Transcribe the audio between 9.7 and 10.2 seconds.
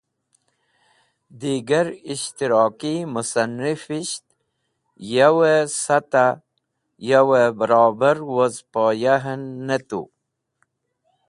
Tu.